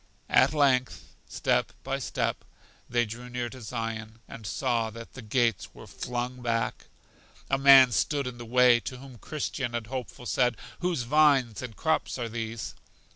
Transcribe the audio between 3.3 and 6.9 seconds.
to Zion, and saw that the gates were flung back.